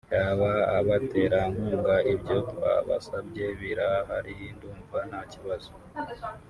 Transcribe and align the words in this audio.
yaba 0.15 0.51
abaterankunga 0.77 1.95
ibyo 2.13 2.37
twabasabye 2.49 3.45
birahari 3.59 4.35
ndumva 4.55 4.97
nta 5.09 5.21
kibazo 5.31 5.69